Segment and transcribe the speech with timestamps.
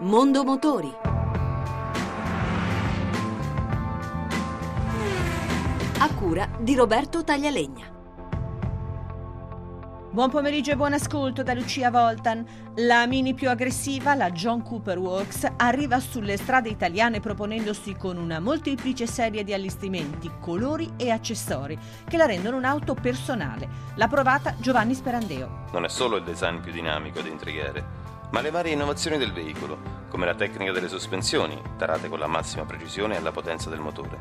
[0.00, 0.90] Mondo Motori.
[5.98, 7.90] A cura di Roberto Taglialegna.
[10.10, 12.46] Buon pomeriggio e buon ascolto da Lucia Voltan.
[12.76, 18.40] La mini più aggressiva, la John Cooper Works, arriva sulle strade italiane proponendosi con una
[18.40, 21.78] molteplice serie di allestimenti, colori e accessori
[22.08, 23.68] che la rendono un'auto personale.
[23.96, 25.64] L'ha provata Giovanni Sperandeo.
[25.72, 28.00] Non è solo il design più dinamico ed intrighere,
[28.32, 32.64] ma le varie innovazioni del veicolo, come la tecnica delle sospensioni, tarate con la massima
[32.64, 34.18] precisione e la potenza del motore,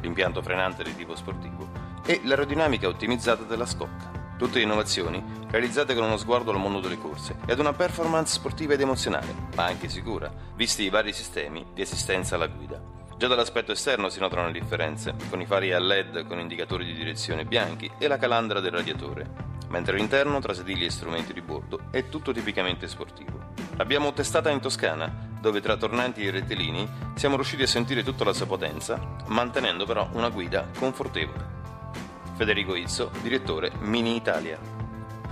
[0.00, 1.68] l'impianto frenante di tipo sportivo
[2.06, 4.22] e l'aerodinamica ottimizzata della scocca.
[4.36, 8.74] Tutte innovazioni realizzate con uno sguardo al mondo delle corse e ad una performance sportiva
[8.74, 12.82] ed emozionale, ma anche sicura, visti i vari sistemi di assistenza alla guida.
[13.16, 16.92] Già dall'aspetto esterno si notano le differenze, con i fari a LED con indicatori di
[16.92, 21.80] direzione bianchi e la calandra del radiatore, mentre all'interno, tra sedili e strumenti di bordo,
[21.90, 23.33] è tutto tipicamente sportivo.
[23.76, 28.32] L'abbiamo testata in Toscana, dove tra tornanti e rettilini siamo riusciti a sentire tutta la
[28.32, 31.52] sua potenza, mantenendo però una guida confortevole.
[32.36, 34.58] Federico Izzo, direttore Mini Italia.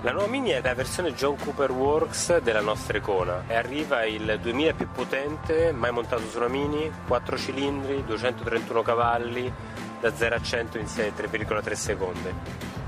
[0.00, 4.38] La nuova Mini è la versione John Cooper Works della nostra icona e arriva il
[4.40, 9.52] 2000 più potente, mai montato su una Mini, 4 cilindri, 231 cavalli,
[10.00, 12.34] da 0 a 100 in 3,3 secondi.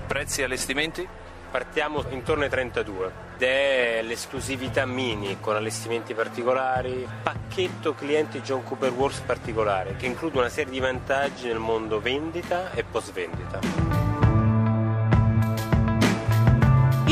[0.06, 1.06] Prezzi e allestimenti?
[1.52, 8.90] Partiamo intorno ai 32 ed è l'esclusività Mini con allestimenti particolari, pacchetto clienti John Cooper
[8.90, 14.01] Works particolare che include una serie di vantaggi nel mondo vendita e post vendita.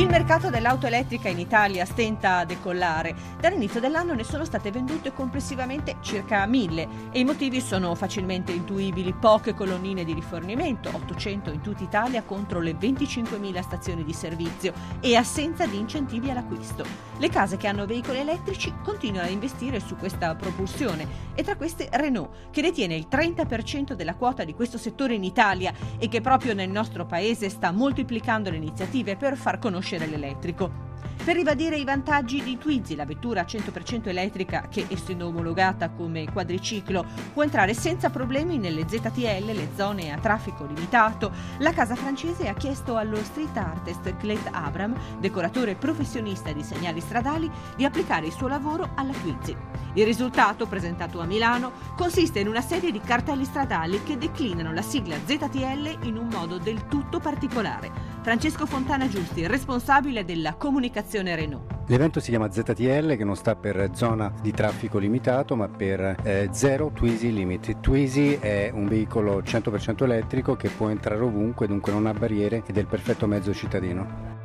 [0.01, 3.15] Il mercato dell'auto elettrica in Italia stenta a decollare.
[3.39, 9.13] Dall'inizio dell'anno ne sono state vendute complessivamente circa mille e i motivi sono facilmente intuibili.
[9.13, 15.17] Poche colonnine di rifornimento, 800 in tutta Italia contro le 25.000 stazioni di servizio e
[15.17, 16.83] assenza di incentivi all'acquisto.
[17.19, 21.91] Le case che hanno veicoli elettrici continuano a investire su questa propulsione e tra queste
[21.93, 26.55] Renault, che detiene il 30% della quota di questo settore in Italia e che proprio
[26.55, 30.89] nel nostro paese sta moltiplicando le iniziative per far conoscere conoscere l'elettrico.
[31.23, 37.05] Per ribadire i vantaggi di Twizy, la vettura 100% elettrica che, essendo omologata come quadriciclo,
[37.35, 42.55] può entrare senza problemi nelle ZTL, le zone a traffico limitato, la casa francese ha
[42.55, 48.49] chiesto allo street artist Clet Abram, decoratore professionista di segnali stradali, di applicare il suo
[48.49, 49.70] lavoro alla Twizy.
[49.95, 54.83] Il risultato, presentato a Milano, consiste in una serie di cartelli stradali che declinano la
[54.83, 57.91] sigla ZTL in un modo del tutto particolare.
[58.23, 61.79] Francesco Fontana Giusti, responsabile della comunicazione Renault.
[61.87, 66.49] L'evento si chiama ZTL che non sta per zona di traffico limitato ma per eh,
[66.53, 67.81] Zero Twizy Limit.
[67.81, 72.77] Twizy è un veicolo 100% elettrico che può entrare ovunque, dunque non ha barriere ed
[72.77, 74.40] è il perfetto mezzo cittadino.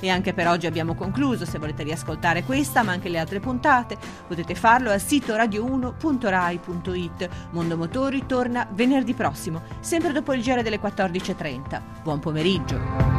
[0.00, 1.44] E anche per oggi abbiamo concluso.
[1.44, 7.28] Se volete riascoltare questa, ma anche le altre puntate, potete farlo al sito radio1.rai.it.
[7.50, 11.80] Mondo Motori torna venerdì prossimo, sempre dopo il giro delle 14.30.
[12.02, 13.17] Buon pomeriggio.